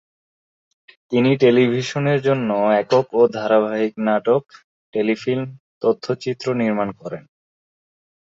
তিনি 1.11 1.31
টেলিভিশনের 1.41 2.19
জন্য 2.27 2.49
একক 2.81 3.07
ও 3.13 3.31
ধারাবাহিক 3.35 3.93
নাটক, 4.07 4.41
টেলিফিল্ম, 4.93 5.47
তথ্যচিত্র 5.81 6.45
নির্মাণ 6.61 6.89
করেন। 7.01 7.23